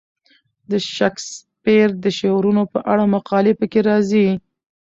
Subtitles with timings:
[0.69, 4.27] د شکسپیر د شعرونو په اړه مقالې پکې راځي.